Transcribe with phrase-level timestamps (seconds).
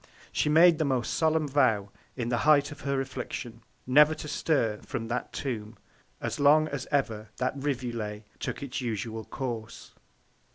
[0.31, 4.79] She made the most solemn Vow, in the Height of her Affliction, never to stir
[4.79, 5.77] from that Tomb,
[6.19, 9.93] as long as ever that Rivulet took its usual Course.